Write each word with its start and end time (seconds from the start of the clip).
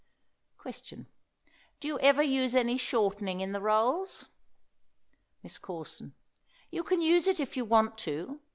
Question. 0.57 1.05
Do 1.79 1.87
you 1.87 1.99
ever 1.99 2.23
use 2.23 2.55
any 2.55 2.75
shortening 2.75 3.39
in 3.39 3.51
the 3.51 3.61
rolls? 3.61 4.25
MISS 5.43 5.59
CORSON. 5.59 6.15
You 6.71 6.83
can 6.83 7.01
use 7.01 7.27
it 7.27 7.39
if 7.39 7.55
you 7.55 7.65
want 7.65 7.99
to. 7.99 8.39